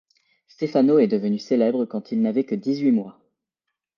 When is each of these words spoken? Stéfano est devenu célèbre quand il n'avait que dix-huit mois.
Stéfano 0.47 0.97
est 0.97 1.07
devenu 1.07 1.37
célèbre 1.37 1.85
quand 1.85 2.11
il 2.11 2.23
n'avait 2.23 2.43
que 2.43 2.55
dix-huit 2.55 2.89
mois. 2.91 3.19